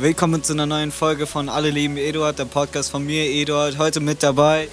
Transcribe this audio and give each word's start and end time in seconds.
Willkommen 0.00 0.42
zu 0.42 0.54
einer 0.54 0.64
neuen 0.64 0.92
Folge 0.92 1.26
von 1.26 1.50
Alle 1.50 1.68
lieben 1.68 1.98
Eduard, 1.98 2.38
der 2.38 2.46
Podcast 2.46 2.90
von 2.90 3.04
mir, 3.04 3.22
Eduard. 3.22 3.76
Heute 3.76 4.00
mit 4.00 4.22
dabei 4.22 4.66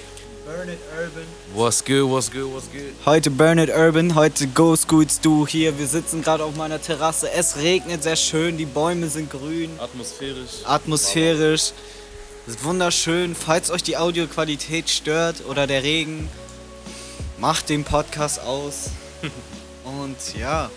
Bernard 0.46 0.78
Urban. 0.98 1.24
What's 1.52 1.84
good, 1.84 2.08
what's 2.08 2.30
good, 2.30 2.50
what's 2.50 2.66
good? 2.72 2.94
Heute 3.04 3.30
Bernard 3.30 3.68
Urban, 3.68 4.14
heute 4.14 4.46
Go 4.46 4.74
Scoots 4.74 5.20
Du 5.20 5.46
hier. 5.46 5.78
Wir 5.78 5.86
sitzen 5.86 6.22
gerade 6.22 6.44
auf 6.44 6.56
meiner 6.56 6.80
Terrasse. 6.80 7.30
Es 7.30 7.58
regnet 7.58 8.02
sehr 8.02 8.16
schön, 8.16 8.56
die 8.56 8.64
Bäume 8.64 9.08
sind 9.08 9.30
grün, 9.30 9.68
Atmosphärisch. 9.78 10.64
atmosphärisch. 10.64 11.72
Es 12.46 12.54
ist 12.54 12.64
wunderschön. 12.64 13.34
Falls 13.34 13.70
euch 13.70 13.82
die 13.82 13.98
Audioqualität 13.98 14.88
stört 14.88 15.44
oder 15.46 15.66
der 15.66 15.82
Regen, 15.82 16.26
macht 17.36 17.68
den 17.68 17.84
Podcast 17.84 18.40
aus. 18.40 18.92
Und 19.84 20.16
ja, 20.40 20.70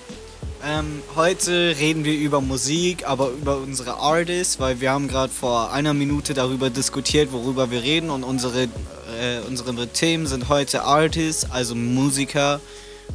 ähm, 0.66 1.02
heute 1.16 1.76
reden 1.80 2.06
wir 2.06 2.14
über 2.14 2.42
Musik, 2.42 3.08
aber 3.08 3.30
über 3.30 3.58
unsere 3.58 3.96
Artists, 3.96 4.60
weil 4.60 4.80
wir 4.82 4.92
haben 4.92 5.08
gerade 5.08 5.32
vor 5.32 5.72
einer 5.72 5.94
Minute 5.94 6.34
darüber 6.34 6.70
diskutiert, 6.70 7.32
worüber 7.32 7.72
wir 7.72 7.82
reden 7.82 8.10
und 8.10 8.24
unsere, 8.24 8.64
äh, 8.64 9.40
unsere 9.48 9.88
Themen 9.88 10.28
sind 10.28 10.50
heute 10.50 10.84
Artists, 10.84 11.50
also 11.52 11.76
Musiker 11.76 12.60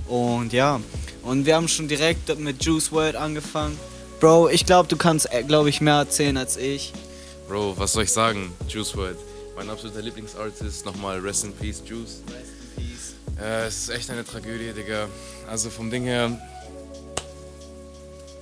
und 0.09 0.52
ja, 0.52 0.80
und 1.23 1.46
wir 1.46 1.56
haben 1.56 1.68
schon 1.68 1.88
direkt 1.88 2.38
mit 2.38 2.64
Juice 2.64 2.92
WRLD 2.92 3.16
angefangen. 3.16 3.78
Bro, 4.20 4.48
ich 4.48 4.65
glaube, 4.65 4.88
du 4.88 4.96
kannst, 4.96 5.32
äh, 5.32 5.42
glaube 5.42 5.68
ich, 5.68 5.80
mehr 5.80 5.95
erzählen 5.95 6.37
als 6.37 6.56
ich. 6.56 6.92
Bro, 7.48 7.74
was 7.76 7.92
soll 7.92 8.04
ich 8.04 8.12
sagen? 8.12 8.52
Juice 8.68 8.96
WRLD. 8.96 9.18
Mein 9.56 9.68
absoluter 9.70 10.02
Lieblingsartist. 10.02 10.84
Nochmal 10.84 11.18
Rest 11.20 11.45
in 11.45 11.52
Peace, 11.52 11.82
Juice. 11.84 12.23
Äh, 13.40 13.66
es 13.66 13.78
ist 13.78 13.88
echt 13.90 14.10
eine 14.10 14.24
Tragödie, 14.24 14.73
Digga. 14.73 15.09
Also 15.48 15.70
vom 15.70 15.90
Ding 15.90 16.04
her. 16.04 16.30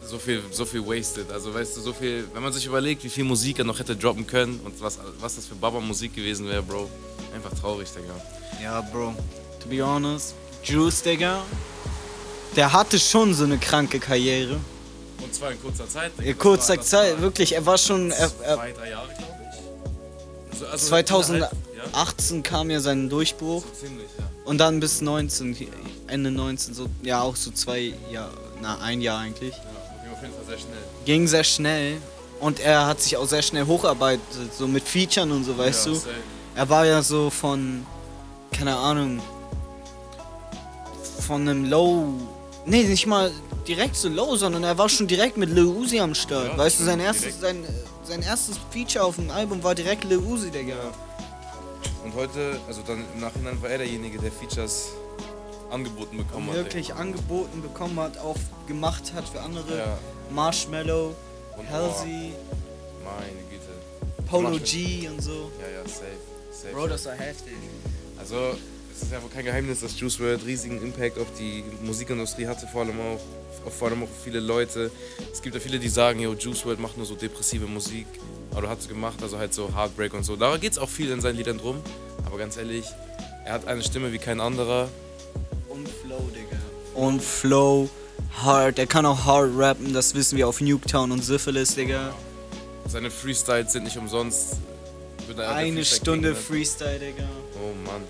So 0.07 0.19
viel, 0.19 0.43
so 0.51 0.65
viel 0.65 0.85
wasted. 0.87 1.31
Also 1.33 1.53
weißt 1.55 1.77
du, 1.77 1.81
so 1.81 1.93
viel. 1.93 2.29
Wenn 2.33 2.43
man 2.43 2.53
sich 2.53 2.67
überlegt, 2.67 3.03
wie 3.05 3.09
viel 3.09 3.25
Musik 3.25 3.59
er 3.59 3.65
noch 3.65 3.79
hätte 3.79 3.97
droppen 3.97 4.27
können 4.27 4.61
und 4.65 4.81
was, 4.81 4.99
was 5.21 5.37
das 5.37 5.47
für 5.47 5.55
Baba-Musik 5.55 6.15
gewesen 6.15 6.47
wäre, 6.49 6.63
Bro. 6.63 6.89
Einfach 7.35 7.53
traurig, 7.59 7.89
Digga. 7.91 8.15
Ja, 8.63 8.81
Bro, 8.81 9.15
to 9.61 9.69
be 9.69 9.85
honest, 9.85 10.35
Juice, 10.63 11.03
Digga, 11.03 11.43
der 12.55 12.73
hatte 12.73 12.99
schon 13.01 13.35
so 13.35 13.45
eine 13.45 13.59
kranke 13.59 13.99
Karriere. 13.99 14.61
Und 15.21 15.35
zwar 15.35 15.51
in 15.53 15.61
kurzer 15.61 15.89
Zeit. 15.89 16.13
Digga. 16.19 16.31
In 16.31 16.39
kurzer 16.39 16.81
Zeit, 16.81 17.21
wirklich, 17.21 17.55
er 17.55 17.65
war 17.67 17.79
schon. 17.79 18.11
Er, 18.13 18.31
er, 18.43 18.55
Zwei, 18.57 18.73
drei 18.73 18.91
Jahre, 18.91 19.09
glaube 19.09 19.31
ich. 19.41 20.53
Also, 20.53 20.67
also 20.67 20.87
2018 20.89 21.35
innerhalb- 21.37 21.57
ja, 22.31 22.41
kam 22.43 22.71
ja 22.71 22.81
sein 22.81 23.09
Durchbruch 23.11 23.65
so 23.65 23.87
ziemlich, 23.87 24.07
ja. 24.19 24.25
und 24.45 24.59
dann 24.59 24.81
bis 24.81 25.01
19, 25.01 25.57
Ende 26.07 26.31
19, 26.31 26.75
so, 26.75 26.89
ja, 27.03 27.21
auch 27.23 27.37
so 27.37 27.51
zwei 27.51 27.93
Jahre, 28.13 28.33
na, 28.63 28.79
ein 28.79 29.01
Jahr 29.01 29.19
eigentlich. 29.19 29.53
Ja, 29.53 29.61
auf 30.15 30.23
jeden 30.23 30.35
Fall 30.35 30.45
sehr 30.47 30.59
schnell. 30.59 30.83
Ging 31.05 31.27
sehr 31.27 31.45
schnell 31.45 31.97
und 32.41 32.61
er 32.61 32.87
hat 32.87 33.01
sich 33.01 33.17
auch 33.17 33.27
sehr 33.27 33.43
schnell 33.43 33.67
hocharbeitet, 33.67 34.23
so 34.57 34.67
mit 34.67 34.85
Featuren 34.85 35.33
und 35.33 35.45
so, 35.45 35.57
weißt 35.57 35.87
ja, 35.87 35.93
du. 35.93 35.99
safe. 35.99 36.15
Er 36.57 36.69
war 36.69 36.87
ja 36.87 37.03
so 37.03 37.31
von, 37.31 37.85
keine 38.53 38.77
Ahnung, 38.77 39.21
von 41.27 41.49
einem 41.49 41.69
Low, 41.69 42.13
nee, 42.65 42.85
nicht 42.85 43.07
mal 43.07 43.31
direkt 43.67 43.97
so 43.97 44.09
Low, 44.09 44.37
sondern 44.37 44.63
er 44.63 44.77
war 44.79 44.89
schon 44.89 45.07
direkt 45.07 45.37
mit 45.37 45.51
Lil 45.51 45.67
Uzi 45.67 45.99
am 45.99 46.15
Start. 46.15 46.49
Ja, 46.49 46.59
weißt 46.59 46.81
du, 46.81 46.85
sein 46.85 47.01
erstes, 47.01 47.41
sein, 47.41 47.65
sein 48.05 48.23
erstes 48.23 48.57
Feature 48.71 49.05
auf 49.05 49.17
dem 49.17 49.31
Album 49.31 49.63
war 49.63 49.75
direkt 49.75 50.05
Lil 50.05 50.19
Uzi, 50.19 50.51
Digga. 50.51 50.77
Und 52.05 52.15
heute, 52.15 52.61
also 52.69 52.83
dann 52.87 53.05
im 53.15 53.21
Nachhinein 53.21 53.61
war 53.63 53.71
er 53.71 53.79
derjenige, 53.79 54.19
der 54.19 54.31
Features 54.31 54.91
angeboten 55.71 56.17
bekommen 56.19 56.49
hat. 56.49 56.57
Wirklich 56.57 56.95
angeboten 56.95 57.63
bekommen 57.63 57.99
hat, 58.01 58.19
auch 58.19 58.37
gemacht 58.67 59.13
hat 59.15 59.29
für 59.29 59.41
andere. 59.41 59.73
ey. 59.73 59.79
Ja. 59.79 59.99
Marshmallow, 60.31 61.15
Und 61.59 61.71
Halsey, 61.71 62.33
boah, 63.05 63.13
meine 63.21 63.43
Güte. 63.51 64.29
Polo. 64.29 64.59
G 64.65 65.09
und 65.09 65.23
so. 65.23 65.51
Ja, 65.61 65.69
ja, 65.79 65.83
safe. 65.85 66.05
safe. 66.51 66.73
Bro, 66.75 66.89
das 66.89 67.05
war 67.07 67.15
heftig. 67.15 67.55
Also, 68.19 68.57
es 68.95 69.03
ist 69.03 69.13
ja 69.13 69.23
wohl 69.23 69.29
kein 69.31 69.45
Geheimnis, 69.45 69.81
dass 69.81 69.99
Juice 69.99 70.19
WRLD 70.19 70.45
riesigen 70.47 70.81
Impact 70.83 71.19
auf 71.19 71.27
die 71.39 71.63
Musikindustrie 71.83 72.47
hatte, 72.47 72.67
vor 72.67 72.83
allem 72.83 72.99
auch, 73.01 73.67
auf, 73.67 73.75
vor 73.77 73.89
allem 73.89 74.03
auch 74.05 74.09
viele 74.25 74.41
Leute. 74.41 74.91
Es 75.33 75.43
gibt 75.43 75.55
ja 75.55 75.61
viele, 75.61 75.79
die 75.79 75.89
sagen, 75.89 76.21
yo, 76.21 76.33
Juice 76.35 76.65
WRLD 76.65 76.81
macht 76.81 76.97
nur 76.97 77.07
so 77.07 77.15
depressive 77.15 77.67
Musik. 77.67 78.07
Aber 78.53 78.63
du 78.63 78.69
hast 78.69 78.89
gemacht, 78.89 79.23
also 79.23 79.37
halt 79.39 79.53
so 79.53 79.69
Heartbreak 79.75 80.15
und 80.15 80.25
so. 80.25 80.37
Da 80.37 80.57
geht 80.57 80.73
es 80.73 80.79
auch 80.79 80.89
viel 80.89 81.11
in 81.11 81.21
seinen 81.21 81.37
Liedern 81.37 81.59
drum. 81.59 81.81
Aber 82.25 82.39
ganz 82.39 82.57
ehrlich, 82.57 82.87
er 83.45 83.53
hat 83.53 83.67
eine 83.67 83.83
Stimme 83.83 84.13
wie 84.13 84.19
kein 84.19 84.41
anderer. 84.41 84.89
Und 85.75 85.89
Flow, 85.89 86.31
Digga. 86.33 86.63
Und 86.95 87.21
Flow, 87.21 87.89
hard. 88.43 88.79
Er 88.79 88.87
kann 88.87 89.05
auch 89.07 89.25
hard 89.25 89.51
rappen, 89.57 89.93
das 89.93 90.15
wissen 90.15 90.39
wir 90.39 90.47
auf 90.47 90.61
Nuketown 90.61 91.11
und 91.11 91.25
Syphilis, 91.25 91.75
Digga. 91.75 92.15
Seine 92.87 93.11
Freestyles 93.11 93.73
sind 93.73 93.85
nicht 93.85 93.97
umsonst. 93.97 94.59
Eine 95.29 95.77
Freestyle 95.79 95.85
Stunde 95.85 96.29
ne? 96.31 96.35
Freestyle, 96.35 96.99
Digga. 96.99 97.25
Oh 97.57 97.75
Mann. 97.87 98.03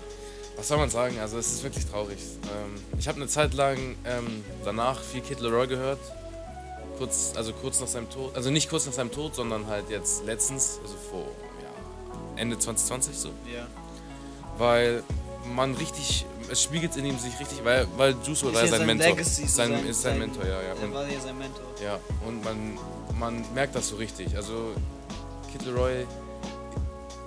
Was 0.57 0.67
soll 0.67 0.77
man 0.77 0.89
sagen? 0.89 1.19
Also 1.19 1.37
es 1.37 1.51
ist 1.53 1.63
wirklich 1.63 1.85
traurig. 1.85 2.19
Ähm, 2.43 2.75
ich 2.99 3.07
habe 3.07 3.17
eine 3.17 3.27
Zeit 3.27 3.53
lang 3.53 3.77
ähm, 4.05 4.43
danach 4.63 5.01
viel 5.01 5.21
Kid 5.21 5.39
Leroy 5.39 5.67
gehört. 5.67 5.99
Kurz, 6.97 7.33
also 7.35 7.51
kurz 7.51 7.81
nach 7.81 7.87
seinem 7.87 8.09
Tod. 8.09 8.35
Also 8.35 8.51
nicht 8.51 8.69
kurz 8.69 8.85
nach 8.85 8.93
seinem 8.93 9.11
Tod, 9.11 9.35
sondern 9.35 9.67
halt 9.67 9.89
jetzt 9.89 10.23
letztens, 10.25 10.79
also 10.81 10.95
vor 11.09 11.27
ja, 11.61 12.41
Ende 12.41 12.57
2020 12.57 13.17
so. 13.17 13.29
Ja. 13.51 13.67
Weil 14.57 15.03
man 15.53 15.75
richtig, 15.75 16.25
es 16.49 16.63
spiegelt 16.63 16.95
in 16.97 17.05
ihm 17.05 17.17
sich 17.19 17.39
richtig, 17.39 17.63
weil, 17.63 17.87
weil 17.97 18.15
Juice 18.25 18.43
Ist 18.43 18.53
ja 18.53 18.59
sein, 18.61 18.69
sein 18.69 18.85
Mentor. 18.85 19.09
Legacy, 19.09 19.47
sein, 19.47 19.69
sein- 19.71 19.85
ist 19.87 20.01
sein 20.01 20.19
Mentor, 20.19 20.43
ja, 20.45 20.61
ja. 20.61 20.73
Er 20.73 20.83
Und, 20.83 20.93
war 20.93 21.07
ja 21.07 21.19
sein 21.19 21.37
Mentor. 21.37 21.65
ja, 21.83 21.99
und 22.25 22.43
man, 22.43 22.77
man 23.19 23.45
merkt 23.53 23.75
das 23.75 23.89
so 23.89 23.95
richtig. 23.97 24.35
Also 24.35 24.73
Kid 25.51 25.65
Leroy 25.65 26.05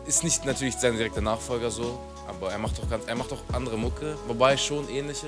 ist 0.07 0.25
nicht 0.25 0.45
natürlich 0.45 0.75
sein 0.77 0.97
direkter 0.97 1.21
Nachfolger 1.21 1.71
so, 1.71 1.99
aber 2.27 2.51
er 2.51 2.59
macht 2.59 2.79
doch 2.79 2.89
ganz, 2.89 3.05
er 3.07 3.15
macht 3.15 3.31
doch 3.31 3.43
andere 3.53 3.77
Mucke, 3.77 4.17
wobei 4.27 4.57
schon 4.57 4.89
ähnliche. 4.89 5.27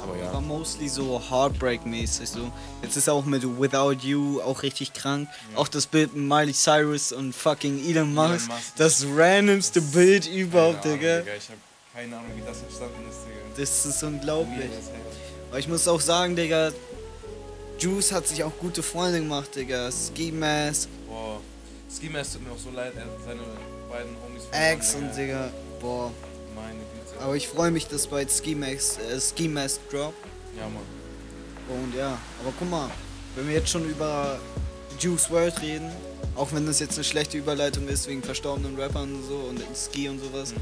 Aber 0.00 0.18
War 0.20 0.32
ja, 0.34 0.40
mostly 0.40 0.88
so 0.88 1.20
Heartbreak-mäßig. 1.30 2.28
So. 2.28 2.50
Jetzt 2.82 2.96
ist 2.96 3.06
er 3.06 3.14
auch 3.14 3.24
mit 3.24 3.44
Without 3.60 3.92
You 4.04 4.40
auch 4.40 4.64
richtig 4.64 4.92
krank. 4.94 5.28
Auch 5.54 5.68
das 5.68 5.86
Bild 5.86 6.12
mit 6.16 6.24
Miley 6.26 6.52
Cyrus 6.52 7.12
und 7.12 7.32
fucking 7.32 7.78
Elon 7.88 8.12
Musk. 8.12 8.48
Musk. 8.48 8.60
Das 8.78 9.06
randomste 9.16 9.80
Bild 9.80 10.26
überhaupt, 10.26 10.82
Keine 10.82 10.94
Ahnung, 10.94 11.00
Digga. 11.00 11.18
Ich 11.36 11.48
habe 11.50 11.58
keine 11.94 12.16
Ahnung, 12.16 12.30
wie 12.36 12.42
das 12.42 12.62
entstanden 12.62 13.08
ist, 13.08 13.18
Digga. 13.26 13.40
Das 13.56 13.86
ist 13.86 14.02
unglaublich. 14.02 14.70
Aber 15.50 15.58
ich 15.58 15.68
muss 15.68 15.86
auch 15.88 16.00
sagen, 16.00 16.34
Digga, 16.36 16.72
Juice 17.78 18.12
hat 18.12 18.26
sich 18.28 18.42
auch 18.44 18.52
gute 18.60 18.82
Freunde 18.82 19.20
gemacht, 19.20 19.54
Digga. 19.54 19.90
Ski 19.90 20.32
Mask, 20.32 20.88
Boah, 21.08 21.40
Ski 21.94 22.08
Mask 22.08 22.34
tut 22.34 22.46
mir 22.46 22.52
auch 22.52 22.58
so 22.58 22.70
leid, 22.70 22.92
er 22.96 23.02
hat 23.02 23.10
seine 23.26 23.42
beiden 23.90 24.16
Homies 24.24 24.44
verloren, 24.50 25.08
und 25.10 25.16
Digga, 25.16 25.50
boah. 25.80 26.10
Meine 26.54 26.78
Güte. 26.78 27.20
Aber 27.22 27.36
ich 27.36 27.48
freue 27.48 27.70
mich, 27.70 27.86
dass 27.88 28.06
bald 28.06 28.30
Ski 28.30 28.54
Mask, 28.54 28.98
äh, 29.00 29.20
Ski 29.20 29.48
Mask 29.48 29.80
drop. 29.90 30.14
ja, 30.56 30.64
Mann. 30.64 30.82
Und 31.68 31.94
ja, 31.96 32.18
aber 32.40 32.52
guck 32.58 32.70
mal, 32.70 32.90
wenn 33.36 33.46
wir 33.48 33.54
jetzt 33.54 33.70
schon 33.70 33.88
über 33.88 34.38
Juice 34.98 35.30
World 35.30 35.60
reden, 35.62 35.90
auch 36.34 36.52
wenn 36.52 36.66
das 36.66 36.80
jetzt 36.80 36.94
eine 36.94 37.04
schlechte 37.04 37.38
Überleitung 37.38 37.86
ist 37.88 38.08
wegen 38.08 38.22
verstorbenen 38.22 38.78
Rappern 38.78 39.14
und 39.14 39.22
so 39.26 39.36
und 39.36 39.60
Ski 39.76 40.08
und 40.08 40.18
sowas, 40.18 40.54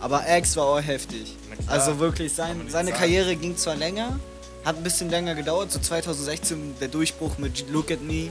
aber 0.00 0.24
X 0.28 0.56
war 0.56 0.66
auch 0.66 0.80
heftig. 0.80 1.34
Also 1.66 1.98
wirklich, 1.98 2.32
sein, 2.32 2.56
seine 2.68 2.90
sagen. 2.90 3.00
Karriere 3.00 3.36
ging 3.36 3.56
zwar 3.56 3.74
länger, 3.76 4.18
hat 4.64 4.76
ein 4.76 4.82
bisschen 4.82 5.10
länger 5.10 5.34
gedauert, 5.34 5.70
so 5.72 5.78
2016 5.78 6.76
der 6.80 6.88
Durchbruch 6.88 7.38
mit 7.38 7.68
Look 7.70 7.90
at 7.90 8.02
Me, 8.02 8.14
Ja, 8.14 8.30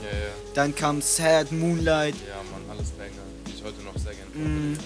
dann 0.54 0.74
kam 0.74 1.02
Sad, 1.02 1.52
Moonlight, 1.52 2.14
Ja, 2.28 2.36
Mann, 2.52 2.62
alles. 2.70 2.88
Die 3.46 3.52
ich 3.54 3.62
heute 3.64 3.82
noch 3.82 3.96
sehr 3.96 4.14
gerne 4.14 4.30
Mm. 4.34 4.72
mm. 4.72 4.78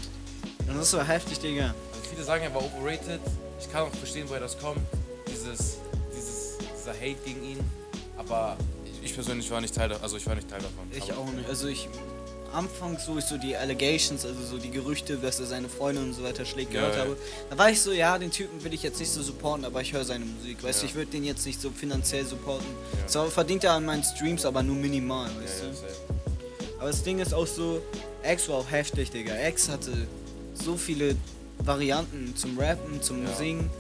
und 0.70 0.78
das 0.78 0.92
war 0.94 1.06
heftig, 1.06 1.38
Digga. 1.38 1.66
Also 1.92 2.08
viele 2.10 2.24
sagen, 2.24 2.42
er 2.44 2.54
war 2.54 2.62
overrated. 2.64 3.20
Ich 3.60 3.70
kann 3.70 3.82
auch 3.82 3.94
verstehen, 3.94 4.24
woher 4.28 4.40
das 4.40 4.58
kommt. 4.58 4.80
Dieses, 5.28 5.76
dieses, 6.16 6.58
dieser 6.78 6.92
Hate 6.94 7.16
gegen 7.24 7.42
ihn. 7.44 7.60
Aber 8.16 8.56
ich, 8.84 9.10
ich 9.10 9.14
persönlich 9.14 9.50
war 9.50 9.60
nicht 9.60 9.74
Teil 9.74 9.88
davon. 9.88 10.02
Also 10.04 10.16
ich 10.16 10.26
war 10.26 10.34
nicht 10.34 10.48
Teil 10.48 10.60
davon. 10.60 10.90
Ich 10.92 11.12
aber, 11.12 11.20
auch 11.20 11.30
nicht. 11.32 11.48
Also 11.48 11.68
ich 11.68 11.88
anfangs, 12.52 13.08
wo 13.08 13.18
ich 13.18 13.24
so 13.24 13.36
die 13.38 13.56
Allegations, 13.56 14.24
also 14.24 14.42
so 14.42 14.58
die 14.58 14.70
Gerüchte, 14.70 15.16
dass 15.16 15.40
er 15.40 15.46
seine 15.46 15.68
Freundin 15.68 16.04
und 16.04 16.14
so 16.14 16.22
weiter 16.22 16.44
schlägt, 16.44 16.72
Ja, 16.72 16.80
gehört 16.80 16.96
ja. 16.96 17.02
habe, 17.04 17.16
da 17.50 17.58
war 17.58 17.70
ich 17.70 17.80
so, 17.80 17.92
ja, 17.92 18.18
den 18.18 18.30
Typen 18.30 18.62
will 18.64 18.72
ich 18.74 18.82
jetzt 18.82 19.00
nicht 19.00 19.10
so 19.10 19.22
supporten, 19.22 19.64
aber 19.64 19.80
ich 19.80 19.92
höre 19.92 20.04
seine 20.04 20.24
Musik. 20.24 20.62
Weißt 20.62 20.82
du, 20.82 20.86
ich 20.86 20.94
würde 20.94 21.10
den 21.10 21.24
jetzt 21.24 21.44
nicht 21.46 21.60
so 21.60 21.70
finanziell 21.70 22.24
supporten. 22.24 22.66
Ja. 23.00 23.06
Zwar 23.06 23.26
verdient 23.30 23.64
er 23.64 23.72
an 23.72 23.84
meinen 23.84 24.04
Streams, 24.04 24.44
aber 24.44 24.62
nur 24.62 24.76
minimal, 24.76 25.30
weißt 25.42 25.62
du. 25.62 26.78
Aber 26.78 26.88
das 26.90 27.02
Ding 27.02 27.18
ist 27.20 27.32
auch 27.32 27.46
so, 27.46 27.80
X 28.24 28.48
war 28.48 28.56
auch 28.56 28.70
heftig, 28.70 29.10
Digga. 29.10 29.34
X 29.48 29.68
hatte 29.68 29.92
so 30.54 30.76
viele 30.76 31.16
Varianten 31.58 32.34
zum 32.36 32.58
Rappen, 32.58 33.00
zum. 33.02 33.26
Singen. 33.36 33.70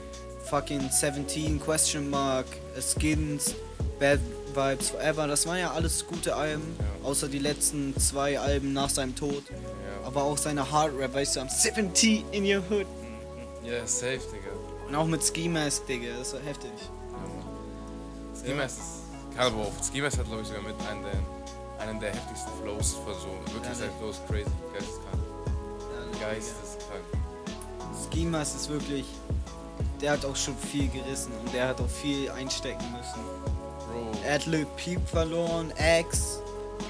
Fucking 0.50 0.90
17, 0.90 1.60
Question 1.60 2.10
Mark, 2.10 2.46
Skins, 2.78 3.54
Bad 3.98 4.18
Vibes 4.54 4.90
Forever. 4.90 5.26
Das 5.26 5.46
waren 5.46 5.58
ja 5.58 5.72
alles 5.72 6.06
gute 6.06 6.34
Alben, 6.36 6.76
Ja. 6.78 7.08
außer 7.08 7.28
die 7.28 7.38
letzten 7.38 7.98
zwei 7.98 8.38
Alben 8.38 8.72
nach 8.72 8.90
seinem 8.90 9.14
Tod. 9.16 9.42
Ja. 9.50 10.06
Aber 10.06 10.24
auch 10.24 10.38
seine 10.38 10.70
Hard 10.70 10.92
Rap, 10.98 11.14
weißt 11.14 11.36
du, 11.36 11.40
am 11.40 11.48
17 11.48 12.24
in 12.32 12.44
your 12.44 12.62
hood. 12.70 12.86
Ja, 13.64 13.86
safe, 13.86 14.18
Digga. 14.18 14.50
Und 14.88 14.94
auch 14.96 15.06
mit 15.06 15.22
Ski 15.22 15.48
Mask, 15.48 15.86
Digga, 15.86 16.18
das 16.18 16.32
war 16.34 16.40
heftig. 16.40 16.70
Ja. 16.76 18.40
Ski 18.40 18.54
Mask 18.54 18.78
ist. 18.78 19.40
Auch. 19.40 19.84
Ski 19.84 20.00
Mask 20.02 20.18
hat, 20.18 20.26
glaube 20.26 20.42
ich, 20.42 20.48
sogar 20.48 20.62
mit 20.62 20.74
einem 20.88 21.02
der 21.04 21.12
einen 21.88 21.98
der 22.00 22.10
heftigsten 22.10 22.52
Flows 22.62 22.92
so. 22.92 23.06
Wirklich, 23.54 23.76
sein 23.76 23.88
ne. 23.88 23.92
Flow 23.98 24.10
ist 24.10 24.26
crazy. 24.28 24.50
Geisteskrank. 24.72 25.22
Ja, 26.20 26.28
Geisteskrank. 26.28 27.04
Schemas 28.12 28.54
ist 28.54 28.68
wirklich. 28.68 29.04
Der 30.00 30.12
hat 30.12 30.24
auch 30.24 30.36
schon 30.36 30.56
viel 30.56 30.88
gerissen 30.88 31.32
und 31.44 31.52
der 31.54 31.68
hat 31.68 31.80
auch 31.80 31.88
viel 31.88 32.30
einstecken 32.30 32.84
müssen. 32.92 33.20
Er 34.24 34.34
hat 34.34 34.46
Lil 34.46 34.66
Peep 34.76 35.00
verloren, 35.08 35.72
X, 36.00 36.38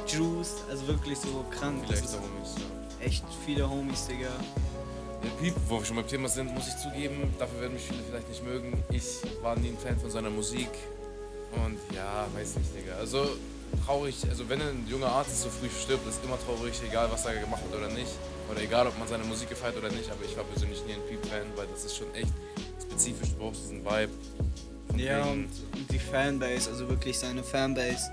Juice, 0.06 0.56
also 0.68 0.86
wirklich 0.86 1.18
so 1.18 1.44
krank. 1.50 1.82
Vielleicht 1.86 2.04
Homies, 2.04 2.54
ja. 2.58 3.06
echt 3.06 3.24
viele 3.44 3.68
Homies, 3.68 4.06
Digga. 4.06 4.28
Der 5.22 5.30
Piep, 5.40 5.54
wo 5.68 5.78
wir 5.78 5.84
schon 5.84 5.96
beim 5.96 6.06
Thema 6.06 6.28
sind, 6.28 6.52
muss 6.52 6.68
ich 6.68 6.76
zugeben, 6.76 7.32
dafür 7.38 7.60
werden 7.60 7.74
mich 7.74 7.84
viele 7.84 8.02
vielleicht 8.02 8.28
nicht 8.28 8.44
mögen. 8.44 8.82
Ich 8.90 9.18
war 9.40 9.56
nie 9.56 9.68
ein 9.68 9.78
Fan 9.78 9.98
von 9.98 10.10
seiner 10.10 10.30
Musik. 10.30 10.68
Und 11.64 11.78
ja, 11.94 12.26
weiß 12.34 12.56
nicht, 12.56 12.76
Digga. 12.76 12.96
Also 12.96 13.28
traurig, 13.86 14.16
also 14.28 14.48
wenn 14.48 14.60
ein 14.60 14.86
junger 14.88 15.08
Artist 15.08 15.42
so 15.42 15.48
früh 15.48 15.68
stirbt, 15.70 16.06
ist 16.08 16.22
immer 16.24 16.38
traurig, 16.44 16.74
egal 16.86 17.08
was 17.10 17.24
er 17.24 17.40
gemacht 17.40 17.62
hat 17.70 17.78
oder 17.78 17.88
nicht. 17.88 18.12
Oder 18.50 18.60
egal, 18.60 18.86
ob 18.86 18.98
man 18.98 19.08
seine 19.08 19.24
Musik 19.24 19.48
gefeiert 19.48 19.76
oder 19.78 19.88
nicht. 19.88 20.10
Aber 20.10 20.24
ich 20.24 20.36
war 20.36 20.44
persönlich 20.44 20.84
nie 20.84 20.92
ein 20.92 21.02
Piep-Fan, 21.08 21.46
weil 21.56 21.66
das 21.68 21.84
ist 21.84 21.96
schon 21.96 22.12
echt 22.14 22.32
spezifisch. 22.82 23.30
Du 23.30 23.36
brauchst 23.36 23.62
diesen 23.62 23.84
Vibe. 23.84 24.12
Von 24.88 24.98
Ja, 24.98 25.24
und 25.24 25.48
die 25.92 25.98
Fanbase, 25.98 26.70
also 26.70 26.88
wirklich 26.88 27.18
seine 27.18 27.42
Fanbase 27.42 28.10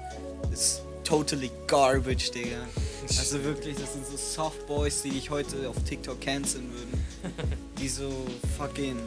ist 0.52 0.82
totally 1.04 1.50
garbage, 1.68 2.32
Digga. 2.32 2.58
Also 3.18 3.44
wirklich, 3.44 3.78
das 3.78 3.94
sind 3.94 4.06
so 4.06 4.18
Softboys, 4.18 5.02
die 5.02 5.10
dich 5.10 5.30
heute 5.30 5.68
auf 5.68 5.76
TikTok 5.84 6.22
canceln 6.22 6.70
würden. 6.72 7.04
Die 7.80 7.88
so 7.88 8.12
fucking 8.58 8.98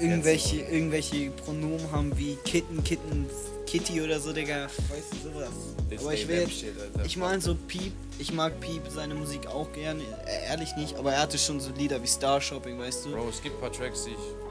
die 0.00 0.04
irgendwelche, 0.04 0.56
irgendwelche 0.56 1.30
Pronomen 1.30 1.90
haben 1.90 2.18
wie 2.18 2.36
Kitten, 2.44 2.82
Kitten, 2.84 3.26
Kitty 3.66 4.00
oder 4.02 4.20
so, 4.20 4.32
Digga. 4.32 4.64
Weißt 4.64 5.12
du 5.12 5.30
sowas? 5.30 5.48
aber 5.78 6.00
Aber 6.00 6.14
ich 6.14 6.28
will 6.28 6.40
jetzt, 6.40 6.64
ich 7.04 7.16
meine 7.16 7.40
so 7.40 7.54
Piep, 7.54 7.92
ich 8.18 8.32
mag 8.32 8.58
Piep, 8.60 8.82
seine 8.88 9.14
Musik 9.14 9.46
auch 9.46 9.72
gerne, 9.72 10.02
ehrlich 10.48 10.74
nicht, 10.76 10.96
aber 10.96 11.12
er 11.12 11.22
hatte 11.22 11.38
schon 11.38 11.60
so 11.60 11.70
Lieder 11.72 12.02
wie 12.02 12.06
Star 12.06 12.40
Shopping, 12.40 12.78
weißt 12.78 13.06
du? 13.06 13.12
Bro, 13.12 13.28
es 13.30 13.42
gibt 13.42 13.56
ein 13.56 13.60
paar 13.60 13.72
Tracks, 13.72 14.04
die 14.04 14.10
ich. 14.10 14.43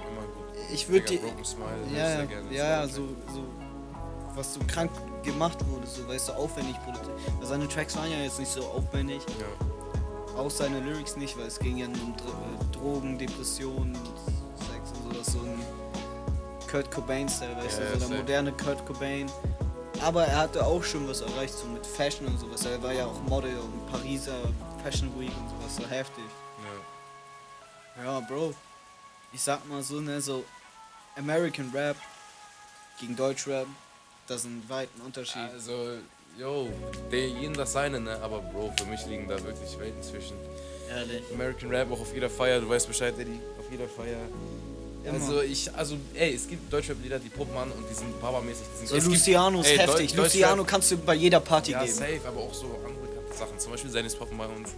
Ich 0.73 0.89
würde 0.89 1.13
ich 1.13 1.21
ja, 1.95 2.23
ja, 2.23 2.25
ja, 2.51 2.87
so, 2.87 3.07
so, 3.33 3.45
was 4.35 4.53
so 4.55 4.59
krank 4.67 4.91
gemacht 5.23 5.57
wurde, 5.69 5.85
so, 5.87 6.07
weißt 6.07 6.29
du, 6.29 6.33
aufwendig 6.33 6.75
produziert. 6.83 7.11
Weil 7.39 7.47
Seine 7.47 7.67
Tracks 7.67 7.95
waren 7.95 8.11
ja 8.11 8.17
jetzt 8.17 8.39
nicht 8.39 8.51
so 8.51 8.61
aufwendig, 8.65 9.21
Ja. 9.39 10.39
auch 10.39 10.49
seine 10.49 10.79
Lyrics 10.79 11.15
nicht, 11.15 11.37
weil 11.37 11.45
es 11.47 11.59
ging 11.59 11.77
ja 11.77 11.87
nur 11.87 12.01
um 12.03 12.13
äh, 12.13 12.73
Drogen, 12.75 13.17
Depressionen, 13.17 13.95
Sex 14.57 14.91
und 14.97 15.03
so, 15.13 15.19
das 15.19 15.27
ist 15.27 15.33
so 15.33 15.39
ein 15.39 15.61
Kurt 16.69 16.89
Cobain-Style, 16.91 17.55
weißt 17.57 17.79
Ja, 17.79 17.85
du, 17.93 17.99
so 17.99 18.07
der 18.09 18.17
moderne 18.17 18.51
Kurt 18.53 18.85
Cobain. 18.85 19.29
Aber 20.01 20.25
er 20.25 20.37
hatte 20.39 20.65
auch 20.65 20.83
schon 20.83 21.07
was 21.07 21.21
erreicht, 21.21 21.53
so 21.53 21.67
mit 21.67 21.85
Fashion 21.85 22.25
und 22.27 22.37
sowas. 22.39 22.65
Er 22.65 22.81
war 22.81 22.91
ja 22.91 23.05
auch 23.05 23.21
Model 23.29 23.55
und 23.59 23.91
Pariser 23.91 24.33
Fashion 24.83 25.07
Week 25.19 25.29
und 25.29 25.49
sowas, 25.49 25.75
so 25.77 25.87
heftig. 25.87 26.23
ja. 27.95 28.03
Ja, 28.03 28.19
Bro. 28.21 28.53
Ich 29.31 29.41
sag 29.41 29.67
mal 29.69 29.81
so, 29.83 30.01
ne, 30.01 30.19
so 30.19 30.43
American 31.17 31.71
Rap 31.73 31.95
gegen 32.99 33.15
Deutschrap, 33.15 33.67
das 34.27 34.41
ist 34.41 34.45
ein 34.47 34.63
weiten 34.67 35.01
Unterschied. 35.01 35.41
Also, 35.53 35.97
yo, 36.39 36.69
der, 37.11 37.27
jeden 37.29 37.53
das 37.53 37.73
seine, 37.73 37.99
ne? 37.99 38.17
Aber 38.21 38.39
Bro, 38.39 38.73
für 38.79 38.85
mich 38.85 39.05
liegen 39.05 39.27
da 39.27 39.35
wirklich 39.43 39.77
Welten 39.79 40.01
zwischen. 40.01 40.35
Ehrlich. 40.89 41.23
American 41.33 41.69
Rap 41.69 41.91
auch 41.91 41.99
auf 42.01 42.13
jeder 42.13 42.29
Feier, 42.29 42.59
du 42.59 42.69
weißt 42.69 42.87
Bescheid, 42.87 43.13
Eddie, 43.17 43.39
auf 43.59 43.65
jeder 43.71 43.87
Feier. 43.87 44.17
Immer. 45.03 45.13
Also 45.15 45.41
ich, 45.41 45.73
also 45.75 45.97
ey, 46.13 46.33
es 46.33 46.47
gibt 46.47 46.71
Deutschrap-Lieder, 46.71 47.19
die 47.19 47.29
puppen 47.29 47.57
an 47.57 47.71
und 47.71 47.83
die 47.89 47.93
sind 47.93 48.19
Baba-mäßig. 48.21 48.63
die 48.81 48.87
sind- 48.87 49.01
So 49.01 49.09
Luciano 49.09 49.59
ist 49.61 49.67
Deu- 49.67 49.77
heftig. 49.77 50.11
Deutschrap- 50.11 50.23
Luciano 50.23 50.63
kannst 50.63 50.91
du 50.91 50.97
bei 50.97 51.15
jeder 51.15 51.39
Party 51.41 51.71
Ja, 51.71 51.81
geben. 51.83 51.93
safe, 51.93 52.21
aber 52.25 52.39
auch 52.39 52.53
so 52.53 52.65
andere 52.85 53.05
bekannte 53.07 53.37
Sachen. 53.37 53.59
Zum 53.59 53.71
Beispiel 53.71 53.91
Senis 53.91 54.15
Poppen 54.15 54.37
bei 54.37 54.45
uns. 54.45 54.69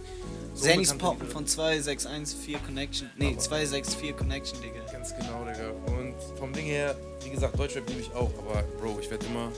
So 0.54 0.64
bekannte 0.66 0.94
Poppen 0.96 1.20
Lieder. 1.20 1.32
von 1.32 1.46
2614 1.46 2.64
Connection. 2.64 3.10
Nee, 3.16 3.32
Aber- 3.32 3.38
264 3.38 4.16
Connection, 4.16 4.60
Digga. 4.62 4.80
Ganz 5.10 5.14
genau, 5.26 5.44
Digga. 5.44 5.70
Und 5.98 6.14
vom 6.38 6.52
Ding 6.52 6.66
her, 6.66 6.96
wie 7.22 7.30
gesagt, 7.30 7.58
Deutschrap 7.58 7.88
liebe 7.88 8.00
ich 8.00 8.12
auch, 8.14 8.30
aber 8.38 8.62
Bro, 8.80 8.98
ich 9.00 9.10
werde 9.10 9.26
immer 9.26 9.50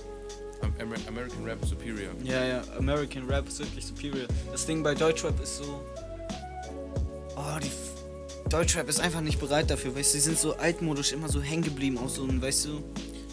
am- 0.60 0.72
Amer- 0.80 0.96
American 1.08 1.44
Rap 1.44 1.58
superior. 1.64 2.10
Ja, 2.24 2.44
ja, 2.44 2.62
American 2.76 3.26
Rap 3.28 3.46
ist 3.48 3.58
wirklich 3.60 3.86
superior. 3.86 4.26
Das 4.52 4.66
Ding 4.66 4.82
bei 4.82 4.94
Deutschrap 4.94 5.40
ist 5.42 5.58
so. 5.58 5.80
Oh, 7.36 7.58
die. 7.62 7.68
F- 7.68 7.94
Deutschrap 8.48 8.88
ist 8.88 8.98
einfach 9.00 9.20
nicht 9.20 9.38
bereit 9.38 9.70
dafür, 9.70 9.94
weißt 9.94 10.14
du, 10.14 10.16
die 10.16 10.22
sind 10.22 10.38
so 10.38 10.54
altmodisch 10.56 11.12
immer 11.12 11.28
so 11.28 11.40
hängen 11.42 11.62
geblieben 11.62 11.98
aus 11.98 12.14
so 12.14 12.22
einem, 12.22 12.40
weißt 12.40 12.64
du? 12.66 12.82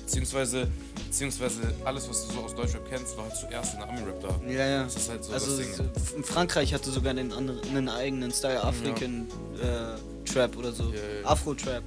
Beziehungsweise, 0.06 0.68
beziehungsweise 1.07 1.61
alles, 1.85 2.07
was 2.09 2.27
du 2.27 2.33
so 2.33 2.41
aus 2.41 2.53
Deutschrap 2.53 2.88
kennst, 2.89 3.15
war 3.18 3.23
halt 3.23 3.35
zuerst 3.38 3.73
in 3.75 3.79
der 3.79 3.89
Ami-Rap 3.89 4.21
da. 4.21 4.39
Ja, 4.47 4.65
ja. 4.68 4.83
Das 4.83 4.95
ist 4.97 5.09
halt 5.09 5.23
so 5.23 5.31
also 5.33 5.57
das 5.57 5.77
Ding. 5.77 5.89
in 6.18 6.23
Frankreich 6.23 6.73
hatte 6.73 6.91
sogar 6.91 7.11
einen, 7.11 7.31
anderen, 7.31 7.61
einen 7.69 7.88
eigenen 7.89 8.31
Style, 8.31 8.61
African 8.61 9.27
äh, 9.61 9.97
Trap 10.35 10.57
oder 10.57 10.71
so. 10.73 10.83
Ja, 10.83 10.89
ja. 11.21 11.25
Afro-Trap. 11.27 11.83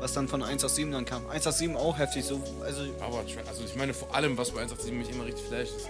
Was 0.00 0.14
dann 0.14 0.26
von 0.26 0.42
1 0.42 0.64
aus 0.64 0.74
7 0.76 0.90
dann 0.90 1.04
kam. 1.04 1.28
1 1.28 1.46
aus 1.46 1.58
7 1.58 1.76
auch 1.76 1.98
heftig, 1.98 2.24
so. 2.24 2.40
Also, 2.64 2.82
Aber 3.00 3.18
also 3.18 3.64
ich 3.64 3.76
meine 3.76 3.92
vor 3.92 4.14
allem, 4.14 4.36
was 4.38 4.50
bei 4.50 4.60
187 4.62 4.92
mich 4.92 5.10
immer 5.10 5.26
richtig 5.26 5.44
flasht, 5.44 5.72
ist 5.76 5.88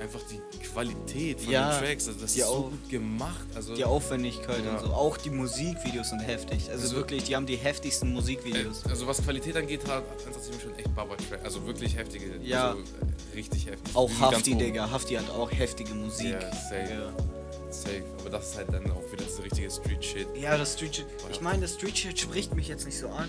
einfach 0.00 0.20
die 0.30 0.40
Qualität 0.58 1.40
von 1.40 1.50
Ja, 1.52 1.70
den 1.78 1.86
Tracks. 1.86 2.08
Also 2.08 2.20
das 2.20 2.34
die 2.34 2.40
ist 2.40 2.46
so 2.46 2.52
auch- 2.52 2.70
gut 2.70 2.90
gemacht. 2.90 3.46
Also 3.54 3.74
die 3.74 3.84
Aufwendigkeit 3.84 4.62
Ja. 4.64 4.72
und 4.72 4.80
so. 4.80 4.92
Auch 4.92 5.16
die 5.16 5.30
Musikvideos 5.30 6.10
sind 6.10 6.20
heftig. 6.20 6.68
Also, 6.70 6.82
Also- 6.82 6.96
wirklich, 6.96 7.24
die 7.24 7.34
haben 7.36 7.46
die 7.46 7.56
heftigsten 7.56 8.10
äh, 8.10 8.14
Musikvideos. 8.14 8.84
also 8.84 9.06
was 9.06 9.22
Qualität 9.22 9.56
angeht, 9.56 9.80
hat 9.88 10.04
187 10.26 10.62
schon 10.62 10.74
echt 10.78 10.94
Baba 10.94 11.16
Track. 11.16 11.40
Also 11.44 11.64
wirklich 11.66 11.96
heftige. 11.96 12.26
Ja. 12.42 12.70
Also, 12.72 12.80
äh, 12.80 13.34
richtig 13.36 13.66
heftig. 13.66 13.96
Auch 13.96 14.10
Hafti. 14.20 14.54
Digga. 14.54 14.90
Hafti 14.90 15.14
hat 15.14 15.30
auch 15.30 15.50
heftige 15.50 15.94
Musik. 15.94 16.32
Ja, 16.32 16.40
safe. 16.40 16.88
Ja. 16.92 17.33
Safe. 17.82 18.04
Aber 18.20 18.30
das 18.30 18.50
ist 18.50 18.56
halt 18.56 18.72
dann 18.72 18.90
auch 18.90 19.12
wieder 19.12 19.24
diese 19.24 19.42
richtige 19.44 19.70
Street 19.70 20.04
Shit. 20.04 20.28
Ja, 20.36 20.56
das 20.56 20.74
Street 20.74 20.96
Shit. 20.96 21.06
Ich 21.30 21.40
meine, 21.40 21.62
das 21.62 21.74
Street 21.74 21.96
Shit 21.96 22.18
spricht 22.18 22.54
mich 22.54 22.68
jetzt 22.68 22.86
nicht 22.86 22.98
so 22.98 23.08
an. 23.08 23.28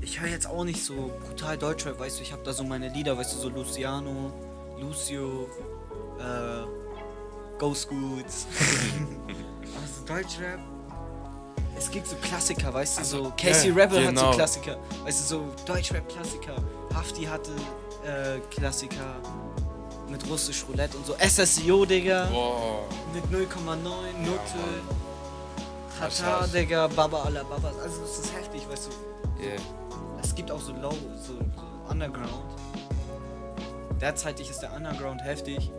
Ich 0.00 0.20
höre 0.20 0.28
jetzt 0.28 0.46
auch 0.46 0.64
nicht 0.64 0.84
so 0.84 1.10
brutal 1.26 1.56
Deutschrap, 1.58 1.98
weißt 1.98 2.18
du, 2.18 2.22
ich 2.22 2.32
habe 2.32 2.42
da 2.44 2.52
so 2.52 2.62
meine 2.62 2.88
Lieder, 2.90 3.16
weißt 3.16 3.34
du, 3.34 3.38
so 3.38 3.48
Luciano, 3.48 4.32
Lucio, 4.78 5.48
äh, 6.20 7.58
Ghost 7.58 7.88
Goods. 7.88 8.46
also 9.82 10.04
Deutschrap. 10.06 10.60
Es 11.76 11.90
gibt 11.90 12.06
so 12.06 12.16
Klassiker, 12.16 12.72
weißt 12.72 12.96
du, 12.96 13.00
Also, 13.00 13.24
so 13.24 13.32
Casey 13.36 13.68
ja, 13.70 13.74
Rebel 13.74 13.98
hat 14.00 14.08
genau. 14.14 14.30
so 14.30 14.36
Klassiker. 14.36 14.78
Weißt 15.04 15.20
du, 15.30 15.36
so 15.36 15.54
Deutschrap-Klassiker. 15.66 16.56
Hafti 16.94 17.24
hatte 17.24 17.50
äh, 18.04 18.38
Klassiker 18.50 19.20
mit 20.10 20.26
russisch 20.28 20.64
Roulette 20.68 20.96
und 20.96 21.06
so. 21.06 21.14
SSIO, 21.18 21.84
Digga. 21.84 22.26
Boah. 22.26 22.84
Mit 23.14 23.24
0,9, 23.24 23.76
Nutte, 24.24 24.40
Hasch, 26.00 26.18
Tata. 26.18 26.46
Digga, 26.46 26.86
Baba 26.88 27.22
aller 27.24 27.44
Babas. 27.44 27.74
Also 27.82 28.00
das 28.02 28.18
ist 28.18 28.32
heftig, 28.36 28.62
weißt 28.68 28.88
du. 28.88 29.42
Yeah. 29.42 29.56
Es 30.22 30.34
gibt 30.34 30.50
auch 30.50 30.60
so 30.60 30.72
Low, 30.72 30.90
so, 31.20 31.32
so 31.34 31.90
Underground. 31.90 32.30
Derzeitig 34.00 34.50
ist 34.50 34.60
der 34.60 34.72
Underground 34.74 35.22
heftig. 35.24 35.70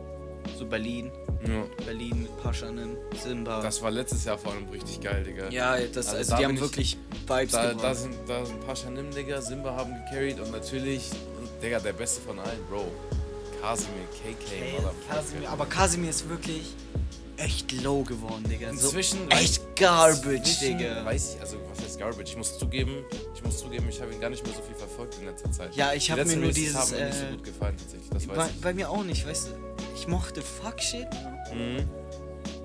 So 0.58 0.66
Berlin. 0.66 1.12
Ja. 1.48 1.64
Berlin 1.86 2.24
mit 2.24 2.42
Paschanim, 2.44 2.98
Simba. 3.22 3.62
Das 3.62 3.82
war 3.82 3.92
letztes 3.92 4.26
Jahr 4.26 4.38
vor 4.40 4.54
allem 4.54 4.68
richtig 4.70 5.00
geil, 5.02 5.24
Digga. 5.24 5.50
ja, 5.50 5.78
das, 5.78 6.08
Also 6.08 6.18
also, 6.18 6.32
da 6.32 6.38
die 6.38 6.46
haben 6.46 6.56
ich- 6.56 6.62
wirklich 6.62 6.98
Vibes 7.28 7.52
Da, 7.52 7.74
da, 7.74 7.94
sind, 7.94 8.16
da 8.28 8.44
sind 8.46 8.58
Shanim, 8.78 9.12
Digga, 9.12 9.40
Simba 9.42 9.76
haben 9.76 9.94
gecarried 10.06 10.40
und 10.40 10.52
natürlich, 10.52 11.12
Digga, 11.62 11.80
der 11.80 11.94
beste 11.94 12.22
von 12.22 12.40
allen, 12.40 12.60
Bro. 12.70 12.86
Kasimir, 13.62 14.08
KK, 14.24 14.72
Motherfucker. 14.74 15.16
Kasimir, 15.16 15.50
aber 15.50 15.66
Kasimir 15.66 16.10
ist 16.10 16.30
wirklich 16.30 16.74
echt 17.38 17.72
low 17.84 18.04
geworden, 18.04 18.44
Digga. 18.50 18.68
So 18.74 18.88
Inzwischen- 18.88 19.30
echt 19.32 19.62
garbage, 19.76 20.60
Digga. 20.60 21.06
Weiß 21.06 21.36
ich, 21.36 21.42
also 21.42 21.58
was 21.70 21.84
heißt 21.86 22.00
Garbage? 22.00 22.32
Ich 22.32 22.38
muss 22.38 22.58
zugeben, 22.58 23.04
ich 23.36 23.44
muss 23.44 23.60
zugeben, 23.60 23.88
ich 23.90 24.02
habe 24.02 24.12
ihn 24.12 24.20
gar 24.20 24.30
nicht 24.30 24.44
mehr 24.46 24.56
so 24.56 24.62
viel 24.64 24.76
verfolgt 24.76 25.16
in 25.20 25.26
letzter 25.26 25.52
Zeit. 25.52 25.76
Ja, 25.76 25.94
ich 25.94 26.06
Die 26.06 26.12
hab 26.14 26.26
mir 26.26 26.36
nur 26.36 26.52
dieses, 26.52 26.76
haben 26.76 26.92
mir 26.92 27.06
nicht 27.06 27.18
so 27.20 27.26
äh, 27.26 27.30
gut 27.32 27.44
gefallen 27.44 27.76
tatsächlich, 27.78 28.10
das 28.10 28.26
Bei, 28.26 28.38
weiß 28.38 28.50
ich. 28.56 28.62
bei 28.62 28.74
mir 28.74 28.90
auch 28.90 29.04
nicht, 29.04 29.28
weißt 29.28 29.50
du. 29.50 29.52
Ich 29.96 30.08
mochte 30.08 30.42
Fuck 30.42 30.80
Shit 30.82 31.08
Mhm. 31.54 31.88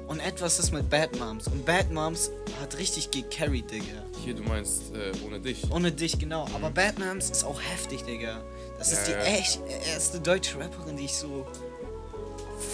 und 0.08 0.20
etwas 0.20 0.58
ist 0.58 0.72
mit 0.72 0.88
Bad 0.88 1.18
Moms. 1.18 1.46
Und 1.48 1.64
Bad 1.66 1.90
Moms 1.92 2.30
hat 2.60 2.78
richtig 2.78 3.10
gecarried, 3.10 3.70
Digga. 3.70 3.84
Hier, 4.24 4.34
du 4.34 4.42
meinst 4.42 4.94
äh, 4.94 5.12
ohne 5.26 5.38
dich. 5.40 5.70
Ohne 5.70 5.92
dich, 5.92 6.18
genau. 6.18 6.46
Aber 6.54 6.70
Bad 6.70 6.98
Moms 6.98 7.28
ist 7.30 7.44
auch 7.44 7.60
heftig, 7.60 8.04
Digga. 8.04 8.40
Das 8.82 8.90
Ja, 8.90 8.98
ist 8.98 9.06
die 9.06 9.12
ja. 9.12 9.18
echt 9.22 9.60
erste 9.94 10.18
deutsche 10.18 10.58
Rapperin, 10.58 10.96
die 10.96 11.04
ich 11.04 11.16
so 11.16 11.46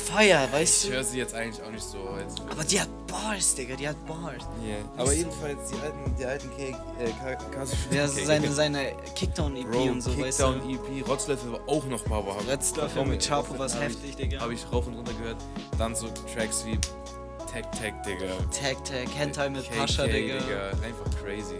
feier, 0.06 0.48
weißt 0.50 0.84
Ich 0.84 0.90
du? 0.90 0.96
höre 0.96 1.04
sie 1.04 1.18
jetzt 1.18 1.34
eigentlich 1.34 1.62
auch 1.62 1.70
nicht 1.70 1.84
so. 1.84 1.98
Jetzt 2.18 2.40
Aber 2.50 2.64
die 2.64 2.80
hat 2.80 2.88
Bars, 3.06 3.54
Digga, 3.54 3.76
die 3.76 3.86
hat 3.88 4.06
Bars. 4.06 4.42
Yeah. 4.64 4.78
Aber 4.96 5.12
jedenfalls 5.12 5.58
die 5.70 5.74
alten, 5.80 6.14
die 6.18 6.24
alten 6.24 6.50
K, 6.56 6.62
äh, 6.98 7.94
Ja, 7.94 8.08
seine, 8.08 8.50
seine 8.52 8.92
Kickdown-EP 9.14 9.90
und 9.90 10.00
so, 10.00 10.10
weißt 10.18 10.40
du? 10.40 10.52
Kickdown 10.54 10.70
EP, 10.70 11.06
Rotzlöffel 11.06 11.52
war 11.52 11.60
auch 11.66 11.84
noch 11.84 12.02
Baba. 12.04 12.36
Retzlöffel 12.48 13.04
mit 13.04 13.22
Chapo 13.26 13.58
Hab 13.58 13.66
ich- 13.68 13.80
heftig, 13.80 14.16
Digga. 14.16 14.40
Habe 14.40 14.54
ich 14.54 14.64
rauf 14.72 14.86
und 14.86 14.94
runter 14.94 15.12
gehört. 15.12 15.36
Dann 15.76 15.94
so 15.94 16.08
Tracks 16.34 16.64
wie 16.64 16.78
Tag 17.52 17.70
Tag, 17.72 18.02
Digga. 18.04 18.26
Tag 18.50 18.82
Tag, 18.84 19.08
Hentai 19.14 19.50
mit 19.50 19.70
Pascha, 19.76 20.06
Digga. 20.06 20.36
Einfach 20.82 21.22
crazy. 21.22 21.56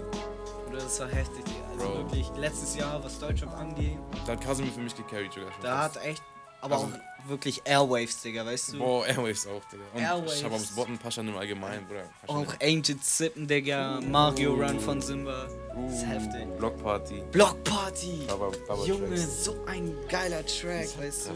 Oder 0.71 0.78
das 0.78 1.00
war 1.00 1.09
heftig, 1.09 1.45
Digga. 1.45 1.57
Also 1.80 1.92
Bro. 1.92 1.99
wirklich, 1.99 2.30
letztes 2.37 2.76
Jahr, 2.76 3.02
was 3.02 3.18
Deutschrap 3.18 3.54
angeht, 3.56 3.99
Da 4.26 4.32
hat 4.32 4.40
Kasimir 4.40 4.73
für 4.73 4.80
mich 4.80 4.94
gecarried 4.97 5.32
sogar 5.32 5.52
schon. 5.52 5.62
da 5.62 5.82
fast. 5.82 5.97
hat 5.97 6.04
echt 6.06 6.23
Aber 6.61 6.75
Also- 6.75 6.87
auch 6.88 7.28
wirklich 7.28 7.62
Airwaves, 7.64 8.20
Digga, 8.20 8.44
weißt 8.44 8.73
du? 8.73 8.78
Boah, 8.78 9.06
Airwaves 9.06 9.47
auch, 9.47 9.62
Digga. 9.70 9.82
Und 9.94 10.00
Airwaves. 10.02 10.40
Shababs 10.40 10.75
Botten, 10.75 10.99
Paschan 10.99 11.28
im 11.28 11.37
Allgemeinen, 11.37 11.87
Bruder. 11.87 12.02
Auch 12.26 12.52
Ancient 12.61 13.04
Sippen, 13.04 13.47
Digga. 13.47 14.00
Mario 14.00 14.54
Run 14.54 14.80
von 14.80 15.00
Simba. 15.00 15.47
Uh, 15.76 15.85
Das 15.87 15.99
ist 15.99 16.06
heftig. 16.06 16.58
Block 16.58 16.82
Party. 16.82 17.23
Block 17.30 17.62
Party. 17.62 18.23
Baba, 18.26 18.50
Baba 18.66 18.85
Junge, 18.85 19.06
Tracks. 19.06 19.44
so 19.44 19.54
ein 19.66 19.94
geiler 20.08 20.44
Track, 20.44 20.88
weißt 20.99 21.28
du? 21.28 21.32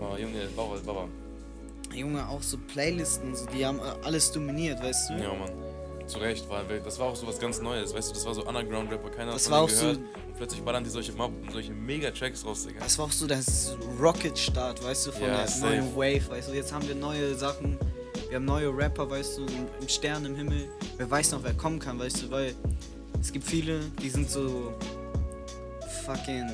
Oh, 0.00 0.16
Junge, 0.16 0.46
Baba, 0.54 0.76
Baba. 0.86 1.08
Junge, 1.92 2.28
auch 2.28 2.40
so 2.42 2.56
Playlisten, 2.56 3.34
so, 3.34 3.46
die 3.46 3.66
haben 3.66 3.80
äh, 3.80 3.82
alles 4.04 4.30
dominiert, 4.30 4.80
weißt 4.80 5.10
du? 5.10 5.14
Ja, 5.14 5.30
Mann. 5.34 5.50
Zu 6.10 6.18
Recht, 6.18 6.48
weil 6.48 6.80
das 6.80 6.98
war 6.98 7.06
auch 7.08 7.16
so 7.16 7.26
was 7.26 7.38
ganz 7.38 7.60
Neues, 7.60 7.94
weißt 7.94 8.10
du, 8.10 8.14
das 8.14 8.24
war 8.26 8.34
so 8.34 8.44
Underground-Rapper, 8.46 9.10
keiner 9.10 9.32
Das 9.32 9.44
hat 9.46 9.52
war 9.52 9.60
auch 9.62 9.66
denen 9.68 9.78
so- 9.78 9.86
gehört. 9.86 9.98
Und 10.26 10.36
plötzlich 10.36 10.62
ballern 10.62 10.82
die 10.84 10.90
solche, 10.90 11.12
solche 11.52 11.72
Mega-Tracks 11.72 12.44
raus, 12.44 12.66
Digga. 12.66 12.80
Das 12.80 12.98
war 12.98 13.04
auch 13.06 13.12
so 13.12 13.26
das 13.26 13.76
Rocket-Start, 14.00 14.82
weißt 14.82 15.06
du, 15.06 15.12
von 15.12 15.22
Ja, 15.22 15.36
der 15.38 15.48
safe. 15.48 15.66
neuen 15.66 15.94
Wave, 15.96 16.28
weißt 16.30 16.48
du? 16.48 16.52
Jetzt 16.54 16.72
haben 16.72 16.86
wir 16.88 16.94
neue 16.94 17.34
Sachen, 17.34 17.78
wir 18.28 18.36
haben 18.36 18.44
neue 18.44 18.76
Rapper, 18.76 19.08
weißt 19.10 19.38
du, 19.38 19.42
ein 19.80 19.88
Stern 19.88 20.24
im 20.26 20.34
Himmel. 20.36 20.68
Wer 20.96 21.10
weiß 21.10 21.32
noch, 21.32 21.42
wer 21.44 21.54
kommen 21.54 21.78
kann, 21.78 21.98
weißt 21.98 22.22
du, 22.22 22.30
weil 22.30 22.54
es 23.20 23.30
gibt 23.32 23.44
viele, 23.44 23.80
die 24.02 24.08
sind 24.10 24.30
so 24.30 24.72
fucking 26.06 26.48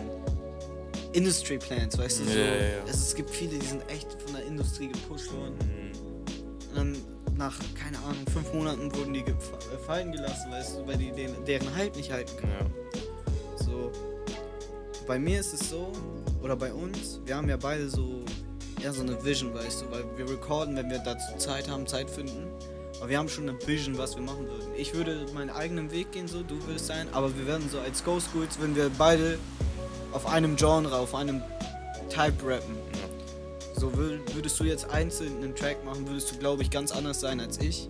Industry 1.13 1.59
Plants, 1.59 1.97
weißt 1.97 2.21
du, 2.21 2.25
so. 2.25 2.31
Ja, 2.31 2.45
ja, 2.45 2.55
ja. 2.55 2.81
Also 2.87 2.93
es 2.99 3.15
gibt 3.15 3.31
viele, 3.31 3.59
die 3.59 3.67
sind 3.67 3.83
echt 3.89 4.07
von 4.23 4.35
der 4.35 4.45
Industrie 4.45 4.89
gepusht 4.89 5.33
worden. 5.33 5.55
Mhm. 5.59 6.71
Und 6.71 6.77
dann 6.77 6.97
nach, 7.37 7.59
keine 7.75 7.99
Ahnung, 7.99 8.25
fünf 8.33 8.53
Monaten 8.53 8.95
wurden 8.95 9.13
die 9.13 9.21
äh, 9.21 9.35
fallen 9.87 10.13
gelassen, 10.13 10.51
weißt 10.51 10.79
du, 10.79 10.87
weil 10.87 10.97
die 10.97 11.11
den, 11.11 11.33
deren 11.45 11.75
Hype 11.75 11.97
nicht 11.97 12.11
halten 12.11 12.37
können. 12.37 12.53
Ja. 12.59 13.65
So, 13.65 13.93
bei 15.07 15.19
mir 15.19 15.41
ist 15.41 15.55
es 15.55 15.71
so, 15.71 15.93
oder 16.43 16.57
bei 16.57 16.73
uns, 16.73 17.21
wir 17.25 17.37
haben 17.37 17.49
ja 17.49 17.57
beide 17.57 17.89
so, 17.89 18.23
ja, 18.83 18.93
so 18.93 19.03
eine 19.03 19.23
Vision, 19.25 19.53
weißt 19.55 19.83
du, 19.83 19.91
weil 19.91 20.05
wir 20.17 20.29
recorden, 20.31 20.77
wenn 20.77 20.91
wir 20.91 20.99
dazu 20.99 21.37
Zeit 21.39 21.69
haben, 21.69 21.87
Zeit 21.87 22.11
finden. 22.11 22.49
Aber 22.99 23.11
wir 23.11 23.19
haben 23.19 23.29
schon 23.29 23.49
eine 23.49 23.59
Vision, 23.67 23.99
was 23.99 24.17
wir 24.17 24.23
machen 24.23 24.47
würden. 24.47 24.69
Ich 24.77 24.95
würde 24.95 25.27
meinen 25.35 25.51
eigenen 25.51 25.91
Weg 25.93 26.13
gehen, 26.13 26.29
so, 26.29 26.43
du 26.43 26.55
würdest 26.67 26.87
sein, 26.87 27.07
aber 27.13 27.37
wir 27.37 27.47
werden 27.47 27.69
so 27.71 27.79
als 27.79 28.03
Ghost 28.03 28.29
Schools, 28.33 28.59
wenn 28.61 28.75
wir 28.75 28.91
beide 28.97 29.39
auf 30.13 30.27
einem 30.27 30.57
Genre, 30.57 30.97
auf 30.97 31.15
einem 31.15 31.43
Type 32.09 32.47
rappen. 32.47 32.77
Ja. 33.77 33.81
So 33.81 33.89
wür- 33.91 34.19
würdest 34.35 34.59
du 34.59 34.65
jetzt 34.65 34.91
einzeln 34.91 35.37
einen 35.43 35.55
Track 35.55 35.85
machen, 35.85 36.07
würdest 36.09 36.33
du, 36.33 36.37
glaube 36.39 36.63
ich, 36.63 36.71
ganz 36.71 36.93
anders 36.93 37.21
sein 37.21 37.41
als 37.41 37.59
ich. 37.59 37.89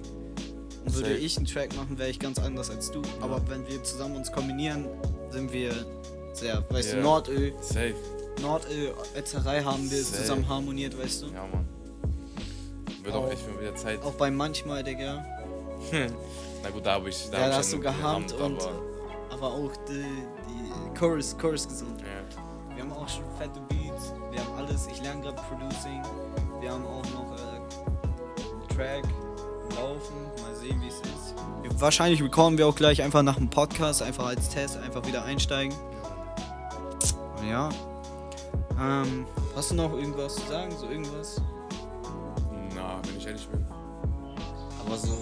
Und 0.85 0.95
würde 0.95 1.09
Safe. 1.11 1.19
ich 1.21 1.37
einen 1.37 1.47
Track 1.47 1.75
machen, 1.77 1.99
wäre 1.99 2.11
ich 2.11 2.19
ganz 2.21 2.39
anders 2.39 2.71
als 2.71 2.91
du. 2.91 3.03
Aber 3.21 3.41
wenn 3.49 3.67
wir 3.67 3.83
zusammen 3.83 4.17
uns 4.17 4.31
kombinieren, 4.31 4.87
sind 5.31 5.53
wir 5.53 5.73
sehr, 6.33 6.63
weißt 6.71 6.93
du, 6.93 6.97
Ja. 6.99 7.03
Nordöl, 7.03 7.53
Safe. 7.61 7.95
Nordöl, 8.43 8.93
Ätzerei 9.17 9.63
haben 9.63 9.91
wir 9.91 10.03
Safe. 10.03 10.23
zusammen 10.23 10.49
harmoniert, 10.49 10.97
weißt 10.99 11.23
du. 11.23 11.27
Ja, 11.29 11.47
Mann. 11.47 11.67
Wird 13.03 13.15
auch 13.15 13.25
Auch- 13.25 13.31
echt 13.33 13.49
mal 13.53 13.61
wieder 13.61 13.75
Zeit. 13.75 14.03
Auch 14.03 14.13
bei 14.15 14.31
manchmal, 14.31 14.83
Digga. 14.85 15.25
Na 16.63 16.71
gut, 16.71 16.85
da 16.85 16.95
habe 16.95 17.09
ich. 17.09 17.29
Da 17.31 17.39
Ja, 17.39 17.45
hab 17.45 17.51
da 17.53 17.57
hast 17.59 17.73
du 17.73 17.81
gerammt, 17.81 18.33
und 18.33 18.61
Aber, 18.63 18.73
aber 19.31 19.47
auch 19.47 19.73
die, 19.89 20.05
die 20.05 20.99
Chorus, 20.99 21.37
Chorus 21.39 21.67
gesungen. 21.69 21.97
ja. 21.99 22.75
Wir 22.75 22.83
haben 22.83 22.93
auch 22.93 23.09
schon 23.09 23.25
fette 23.39 23.59
Beats, 23.69 23.76
alles. 24.77 24.89
Ich 24.89 25.03
lerne 25.03 25.23
gerade 25.23 25.41
Producing. 25.49 26.03
Wir 26.61 26.71
haben 26.71 26.85
auch 26.87 27.05
noch 27.13 27.37
äh, 27.37 28.53
einen 28.53 28.69
Track 28.69 29.05
laufen. 29.75 30.15
Mal 30.43 30.55
sehen, 30.55 30.81
wie 30.83 30.89
es 30.89 31.01
ist. 31.01 31.81
Wahrscheinlich 31.81 32.23
recorden 32.23 32.59
wir 32.59 32.67
auch 32.67 32.77
gleich 32.77 33.03
einfach 33.03 33.23
nach 33.23 33.37
dem 33.37 33.51
Podcast, 33.51 34.03
einfach 34.03 34.27
als 34.27 34.49
Test, 34.49 34.77
einfach 34.79 35.07
wieder 35.07 35.25
einsteigen. 35.25 35.75
Ja. 37.49 37.71
Ähm, 38.81 39.27
hast 39.55 39.71
du 39.71 39.75
noch 39.75 39.93
irgendwas 39.93 40.37
zu 40.37 40.47
sagen? 40.47 40.71
So 40.79 40.89
irgendwas? 40.89 41.41
Na, 42.75 43.01
wenn 43.07 43.17
ich 43.17 43.27
ehrlich 43.27 43.47
bin. 43.49 43.65
Aber 44.85 44.97
so 44.97 45.17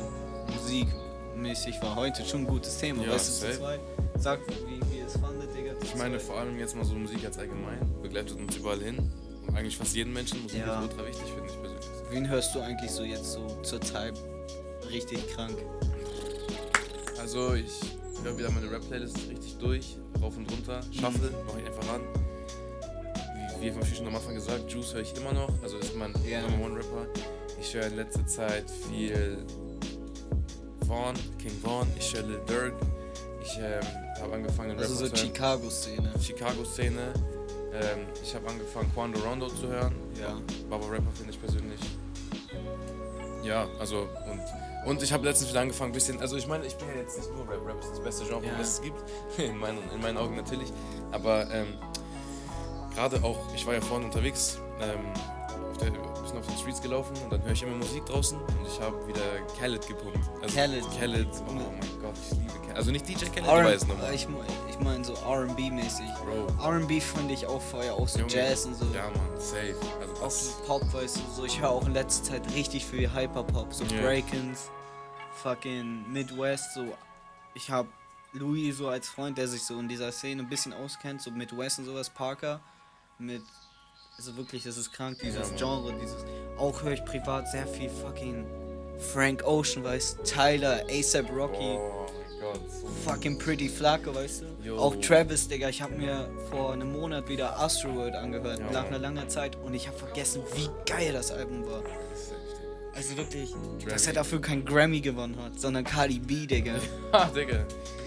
musikmäßig 0.53 1.81
war 1.83 1.97
heute 1.97 2.25
schon 2.25 2.43
ein 2.43 2.47
gutes 2.47 2.79
Thema, 2.79 3.05
Ja, 3.05 3.13
weißt 3.13 3.43
du, 3.43 3.59
zweit. 3.59 3.81
Sag, 4.17 4.41
wie, 4.67 4.81
wie 4.91 4.99
ihr 4.99 5.07
es 5.07 5.17
fandet, 5.17 5.55
Digga. 5.55 5.73
Ich 5.83 5.95
meine, 5.97 6.21
vor 6.21 6.39
allem 6.39 6.59
jetzt 6.59 6.77
mal 6.77 6.85
so 6.85 6.95
Musik 6.95 7.25
als 7.25 7.39
allgemein. 7.39 7.79
Begleitet 8.03 8.39
uns 8.39 8.57
überall 8.57 8.81
hin. 8.81 9.11
Eigentlich 9.55 9.77
fast 9.77 9.95
jeden 9.95 10.13
Menschen. 10.13 10.43
Musik 10.43 10.61
Ja. 10.67 10.81
ist 10.81 10.91
ultra 10.91 11.07
wichtig, 11.07 11.25
finde 11.33 11.47
ich 11.49 11.61
persönlich. 11.61 11.87
Wen 12.11 12.29
hörst 12.29 12.55
du 12.55 12.61
eigentlich 12.61 12.91
so 12.91 13.03
jetzt 13.05 13.33
so 13.33 13.47
zur 13.63 13.81
Zeit 13.81 14.15
richtig 14.91 15.27
krank? 15.35 15.57
Also, 17.21 17.55
ich 17.55 17.71
höre 18.23 18.37
wieder 18.37 18.51
meine 18.51 18.71
Rap-Playlist 18.71 19.17
richtig 19.31 19.57
durch. 19.59 19.97
Rauf 20.21 20.37
und 20.37 20.51
runter. 20.51 20.81
Shuffle, 20.93 21.31
mache 21.47 21.61
ich 21.61 21.67
einfach 21.67 21.95
an. 21.95 22.01
Wie, 23.61 23.73
wie 23.75 23.95
schon 23.97 24.07
am 24.07 24.17
Anfang 24.17 24.35
gesagt, 24.35 24.71
Juice 24.71 24.95
höre 24.95 25.01
ich 25.03 25.15
immer 25.17 25.33
noch. 25.33 25.49
Also, 25.63 25.79
ist 25.79 25.95
mein 25.97 26.13
Ja. 26.29 26.43
Number 26.43 26.67
One 26.67 26.77
Rapper. 26.77 27.07
Ich 27.61 27.73
höre 27.75 27.87
in 27.87 27.97
letzter 27.97 28.27
Zeit 28.27 28.65
viel 28.91 29.39
Vaughn, 30.87 31.15
King 31.39 31.53
Vaughn. 31.63 31.87
Ich 31.99 32.13
höre 32.15 32.25
Lil 32.25 32.41
Durk. 32.47 32.75
Ich 33.43 33.57
ähm, 33.59 33.83
habe 34.21 34.35
angefangen, 34.35 34.79
Also 34.79 34.95
so 34.95 35.05
Rapper 35.05 35.17
zu 35.17 35.23
hören. 35.23 35.35
Chicago-Szene. 35.35 36.13
Chicago-Szene. 36.21 37.13
Ähm, 37.75 38.07
ich 38.23 38.35
habe 38.35 38.49
angefangen, 38.49 38.91
Quando 38.95 39.19
Rondo 39.21 39.49
zu 39.49 39.67
hören. 39.69 39.95
Ja. 40.21 40.37
Baba 40.71 40.87
Rapper 40.87 41.11
finde 41.15 41.33
ich 41.33 41.41
persönlich. 41.41 41.81
Ja, 43.43 43.67
also 43.79 44.09
und 44.31 44.41
und 44.87 45.03
ich 45.03 45.13
habe 45.15 45.25
letztens 45.25 45.51
wieder 45.51 45.61
angefangen, 45.63 45.91
ein 45.91 45.95
bisschen. 45.95 46.21
Also 46.21 46.37
ich 46.37 46.47
meine, 46.47 46.67
ich 46.67 46.75
bin 46.77 46.87
ja 46.89 46.95
jetzt 47.01 47.17
nicht 47.19 47.31
nur 47.35 47.49
Rap. 47.49 47.67
Rap 47.67 47.81
ist 47.81 47.91
das 47.93 48.01
beste 48.01 48.25
Genre, 48.27 48.45
Ja. 48.47 48.53
was 48.59 48.75
es 48.75 48.83
gibt. 48.83 48.99
In 49.39 49.57
meinen, 49.57 49.79
in 49.95 50.01
meinen 50.03 50.19
Augen 50.19 50.37
natürlich. 50.37 50.71
Aber 51.11 51.51
ähm, 51.51 51.69
gerade 52.95 53.23
auch, 53.25 53.39
ich 53.55 53.67
war 53.67 53.73
ja 53.75 53.81
vorhin 53.81 54.05
unterwegs, 54.07 54.59
ähm, 54.83 55.01
auf 55.75 55.79
der, 55.79 55.91
bisschen 55.91 56.39
auf 56.39 56.47
den 56.47 56.57
Streets 56.57 56.81
gelaufen 56.81 57.17
und 57.23 57.33
dann 57.33 57.43
höre 57.43 57.53
ich 57.53 57.63
immer 57.63 57.77
Musik 57.77 58.07
draußen 58.07 58.39
und 58.39 58.67
ich 58.67 58.81
habe 58.81 59.07
wieder 59.09 59.21
Khaled 59.59 59.87
gepumpt. 59.87 60.19
Also 60.43 60.55
Khaled. 60.55 60.85
Khaled. 60.99 61.29
Oh 61.49 61.53
mein 61.53 62.01
Gott, 62.01 62.15
ich 62.23 62.39
liebe 62.39 62.53
Khaled. 62.61 62.77
Also 62.77 62.91
nicht 62.91 63.09
DJ 63.09 63.27
Khaled, 63.27 63.47
du 63.47 63.73
weißt 63.73 63.89
nochmal. 63.89 64.15
ich 64.15 64.29
ich 64.69 64.79
mein 64.81 65.05
so 65.05 65.15
R&B-mäßig. 65.15 66.07
R&B 66.63 67.01
fand 67.01 67.31
ich 67.31 67.47
auch 67.47 67.61
vorher, 67.61 67.95
auch 67.95 68.09
so 68.09 68.21
Junge. 68.21 68.33
Jazz 68.33 68.67
und 68.67 68.75
so. 68.75 68.87
Ja, 68.95 69.05
Mann, 69.05 69.41
safe. 69.41 69.77
Also 70.01 70.25
Auch 70.25 70.31
so 70.31 70.63
Pop, 70.67 70.93
weißt 70.93 71.17
du, 71.17 71.21
so. 71.35 71.45
Ich 71.45 71.61
höre 71.61 71.71
auch 71.71 71.87
in 71.87 71.95
letzter 71.95 72.33
Zeit 72.33 72.55
richtig 72.55 72.87
viel 72.87 73.13
Hyperpop, 73.13 73.73
so 73.73 73.85
Ja. 73.85 74.01
Breakins, 74.03 74.71
fucking 75.43 76.11
Midwest, 76.13 76.75
so. 76.75 76.87
Ich 77.55 77.71
habe 77.71 77.89
Louis 78.33 78.77
so 78.77 78.89
als 78.89 79.09
Freund, 79.09 79.39
der 79.39 79.47
sich 79.47 79.63
so 79.63 79.79
in 79.79 79.89
dieser 79.89 80.11
Szene 80.11 80.43
ein 80.43 80.49
bisschen 80.49 80.73
auskennt, 80.73 81.23
so 81.23 81.31
Midwest 81.31 81.79
und 81.79 81.85
sowas, 81.85 82.11
Parker, 82.11 82.61
mit, 83.19 83.43
also 84.17 84.37
wirklich, 84.37 84.65
das 84.65 84.77
ist 84.77 84.93
krank, 84.93 85.19
dieses 85.23 85.49
Mann. 85.51 85.57
Genre, 85.57 85.95
dieses, 86.01 86.17
auch 86.59 86.83
höre 86.83 86.93
ich 86.93 87.05
privat 87.05 87.49
sehr 87.51 87.67
viel 87.67 87.89
fucking 87.91 88.47
Frank 89.13 89.43
Ocean, 89.45 89.83
weißt 89.85 90.19
du, 90.19 90.23
Tyler, 90.23 90.83
ASAP 90.91 91.29
Rocky. 91.35 91.77
Oh 91.77 92.07
mein 92.07 92.41
Gott. 92.41 92.61
So 92.71 92.87
Fucking 93.11 93.39
Pretty 93.39 93.69
Flacco, 93.69 94.15
weißt 94.15 94.43
du? 94.43 94.47
Jo. 94.65 94.79
Auch 94.79 94.95
Travis, 94.97 95.49
Digga. 95.49 95.69
Ich 95.69 95.83
habe 95.83 95.95
mir 95.97 96.31
vor 96.51 96.73
einem 96.73 96.93
Monat 96.93 97.29
wieder 97.29 97.59
Astroworld 97.59 98.15
angehört, 98.15 98.61
Ja, 98.61 98.71
nach 98.71 98.85
einer 98.87 98.99
langen 98.99 99.29
Zeit. 99.29 99.57
Und 99.65 99.75
ich 99.75 99.89
habe 99.89 99.99
vergessen, 99.99 100.43
wie 100.55 100.69
geil 100.87 101.13
das 101.13 101.33
Album 101.33 101.67
war. 101.67 101.83
Also 102.95 103.17
wirklich, 103.17 103.53
dass 103.89 104.03
er 104.07 104.13
Grammy. 104.13 104.15
dafür 104.15 104.41
kein 104.41 104.65
Grammy 104.65 105.01
gewonnen 105.01 105.37
hat, 105.43 105.59
sondern 105.59 105.83
Cardi 105.83 106.21
B, 106.21 106.47
Digga. 106.47 106.75
Ha, 107.13 107.25
Digga. 107.35 107.65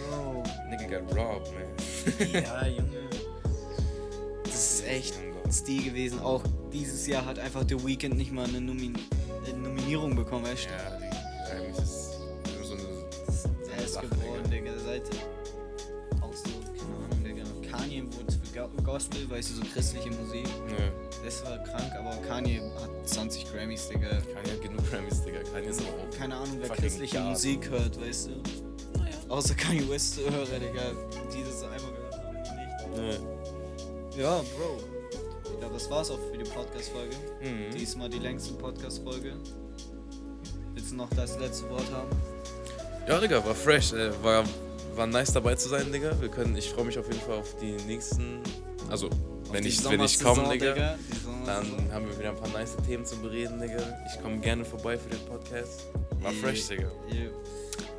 Bro. 0.10 0.44
Nigga 0.70 1.00
got 1.00 1.18
robbed, 1.18 1.52
man. 1.54 2.32
Ja, 2.44 2.66
Junge. 2.66 2.88
Das 4.46 4.80
ist 4.80 4.88
echt 4.88 5.14
Stil 5.52 5.84
gewesen. 5.84 6.20
Auch 6.20 6.44
dieses 6.74 7.08
Jahr 7.08 7.26
hat 7.26 7.40
einfach 7.40 7.64
The 7.68 7.84
Weeknd 7.86 8.16
nicht 8.18 8.32
mal 8.32 8.46
eine, 8.46 8.60
Nomin 8.62 8.96
eine 9.46 9.58
Nominierung 9.58 10.16
bekommen, 10.16 10.46
weißt 10.46 10.66
du? 10.66 10.70
Ja, 10.70 10.98
die, 11.00 11.52
eigentlich 11.56 11.78
ist 11.78 12.18
nur 12.56 12.64
so 12.66 12.74
eine. 12.74 12.84
Er 13.78 13.84
ist 13.84 13.94
Sache, 13.94 14.08
geworden, 14.08 14.50
Digga. 14.52 14.72
Seit 14.86 15.04
auch 16.22 16.34
so, 16.34 16.50
keine 16.78 16.96
Ahnung, 17.06 17.24
Digga. 17.24 17.78
Kanye 17.78 18.04
wurde 18.04 18.32
für 18.34 18.60
Go- 18.60 18.84
Gospel, 18.84 19.30
weißt 19.30 19.50
du, 19.52 19.54
so 19.56 19.62
christliche 19.74 20.10
Musik. 20.12 20.48
Nö, 20.70 20.76
Das 21.24 21.44
war 21.46 21.58
krank, 21.64 21.92
aber 21.98 22.16
Kanye 22.28 22.62
hat 22.82 23.08
20 23.10 23.52
Grammys, 23.52 23.88
Digga. 23.90 24.10
Kanye 24.10 24.52
hat 24.52 24.62
genug 24.62 24.90
Grammys, 24.92 25.24
Digga. 25.24 25.40
Kanye 25.54 25.70
ist 25.70 25.82
auch. 25.82 26.18
Keine 26.18 26.36
Ahnung, 26.36 26.58
wer 26.60 26.70
christliche 26.70 27.18
God. 27.18 27.30
Musik 27.30 27.70
hört, 27.70 28.02
weißt 28.02 28.28
du. 28.30 28.32
Außer 29.30 29.56
Kanye 29.56 29.88
West-Hörer, 29.90 30.46
Digga, 30.60 30.92
die 31.34 31.44
das 31.44 31.64
einmal 31.64 31.92
gehört 31.92 32.14
haben, 32.24 32.36
nicht. 33.08 33.22
Nö. 34.16 34.22
Ja, 34.22 34.38
Bro. 34.58 34.80
Das 35.78 35.92
war's 35.92 36.10
auch 36.10 36.18
für 36.32 36.40
die 36.40 36.50
Podcast-Folge. 36.50 37.16
Mhm. 37.40 37.72
Diesmal 37.78 38.10
die 38.10 38.18
längste 38.18 38.52
Podcast-Folge. 38.56 39.34
Willst 40.74 40.92
du 40.92 40.96
noch 40.96 41.10
das 41.12 41.38
letzte 41.38 41.70
Wort 41.70 41.86
haben? 41.94 42.10
Ja, 43.08 43.20
Digga, 43.20 43.46
war 43.46 43.54
fresh. 43.54 43.94
Äh, 43.94 44.12
war, 44.24 44.44
war 44.96 45.06
nice 45.06 45.34
dabei 45.34 45.54
zu 45.54 45.70
sein, 45.70 45.92
Digga. 45.92 46.20
Wir 46.20 46.30
können, 46.30 46.58
ich 46.58 46.68
freue 46.72 46.86
mich 46.86 46.98
auf 46.98 47.06
jeden 47.08 47.22
Fall 47.22 47.36
auf 47.38 47.56
die 47.62 47.74
nächsten. 47.86 48.40
Also, 48.90 49.08
wenn 49.52 49.62
die 49.62 49.70
ich, 49.70 49.88
wenn 49.88 50.02
ich 50.02 50.20
komme, 50.20 50.50
Digga, 50.50 50.98
Sommersaison. 51.24 51.46
dann 51.46 51.94
haben 51.94 52.08
wir 52.10 52.18
wieder 52.18 52.30
ein 52.30 52.38
paar 52.38 52.50
nice 52.50 52.76
Themen 52.88 53.06
zu 53.06 53.16
bereden, 53.18 53.62
Digga. 53.62 53.78
Ich 54.12 54.20
komme 54.20 54.40
gerne 54.40 54.66
vorbei 54.66 54.98
für 54.98 55.10
den 55.10 55.24
Podcast. 55.28 55.86
War 56.22 56.32
Yeah. 56.32 56.42
fresh, 56.42 56.70
Digga. 56.70 56.90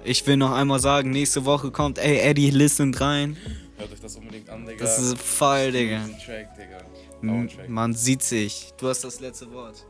Ich 0.03 0.27
will 0.27 0.37
noch 0.37 0.51
einmal 0.51 0.81
sagen, 0.81 1.11
nächste 1.11 1.45
Woche 1.45 1.71
kommt, 1.71 1.99
ey, 1.99 2.19
Eddie, 2.19 2.51
listen 2.51 2.93
rein. 2.93 3.37
Hört 3.77 3.93
euch 3.93 4.01
das 4.01 4.17
unbedingt 4.17 4.51
an, 4.51 4.67
Digga. 4.67 4.85
Das 4.85 4.99
ist 4.99 5.17
voll, 5.17 5.71
Digga. 5.71 6.01
Track, 6.27 6.57
Digga. 6.57 6.79
Man 7.23 7.93
sieht 7.95 8.23
sich. 8.23 8.73
Du 8.77 8.89
hast 8.89 9.05
das 9.05 9.21
letzte 9.21 9.51
Wort. 9.53 9.87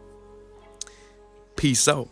Peace 1.57 1.89
out. 1.89 2.09